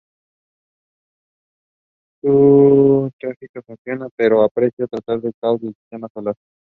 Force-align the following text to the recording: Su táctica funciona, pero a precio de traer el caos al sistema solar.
Su 2.23 3.11
táctica 3.19 3.61
funciona, 3.61 4.07
pero 4.15 4.41
a 4.41 4.49
precio 4.49 4.87
de 4.91 4.97
traer 5.01 5.25
el 5.27 5.33
caos 5.39 5.61
al 5.63 5.73
sistema 5.75 6.07
solar. 6.11 6.35